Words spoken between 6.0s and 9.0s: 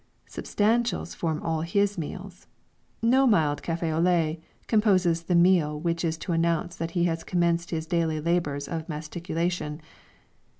is to announce that he has commenced his daily labours of